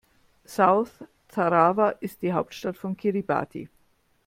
South 0.45 1.03
Tarawa 1.27 1.89
ist 1.99 2.23
die 2.23 2.33
Hauptstadt 2.33 2.75
von 2.75 2.97
Kiribati. 2.97 3.69